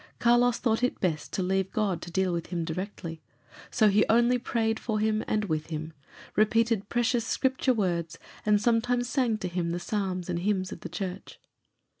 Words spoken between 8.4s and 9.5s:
and sometimes sang to